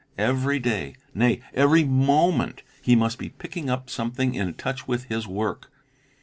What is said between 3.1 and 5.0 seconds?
be picking up something in touch